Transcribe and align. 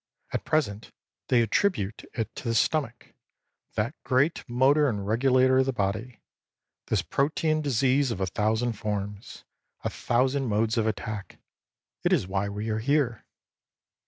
At 0.33 0.45
present 0.45 0.91
they 1.27 1.43
attribute 1.43 2.05
it 2.15 2.33
to 2.37 2.47
the 2.47 2.55
stomach 2.55 3.13
that 3.75 3.93
great 4.03 4.43
motor 4.49 4.89
and 4.89 5.05
regulator 5.07 5.59
of 5.59 5.67
the 5.67 5.73
body 5.73 6.23
this 6.87 7.03
Protean 7.03 7.61
disease 7.61 8.09
of 8.09 8.19
a 8.19 8.25
thousand 8.25 8.73
forms, 8.73 9.45
a 9.83 9.91
thousand 9.91 10.47
modes 10.47 10.75
of 10.75 10.87
attack. 10.87 11.37
It 12.03 12.13
is 12.13 12.25
why 12.25 12.49
we 12.49 12.69
are 12.69 12.79
here. 12.79 13.25